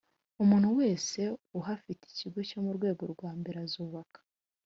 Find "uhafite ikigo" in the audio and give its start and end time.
1.59-2.39